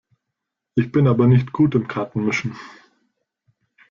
Ich 0.73 0.91
bin 0.91 1.05
aber 1.05 1.27
nicht 1.27 1.51
gut 1.51 1.75
im 1.75 1.87
Kartenmischen. 1.87 2.57